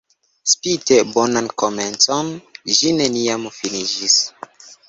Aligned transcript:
Spite 0.53 0.95
bonan 1.11 1.51
komencon, 1.63 2.33
ĝi 2.79 2.97
neniam 3.03 3.47
finiĝis. 3.59 4.21